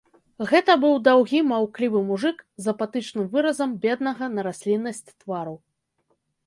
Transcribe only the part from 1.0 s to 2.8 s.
даўгі маўклівы мужык з